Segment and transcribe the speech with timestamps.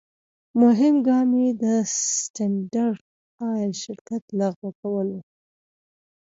[0.61, 1.65] مهم ګام یې د
[1.95, 3.03] سټنډرد
[3.51, 5.17] آیل شرکت لغوه کول و.